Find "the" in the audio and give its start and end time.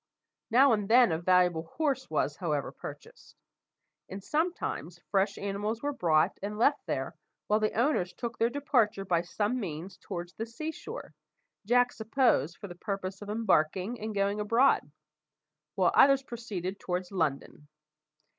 7.59-7.73, 10.33-10.47, 12.67-12.73